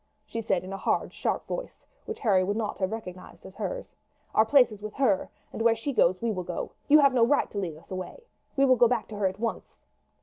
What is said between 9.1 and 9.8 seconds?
her at once."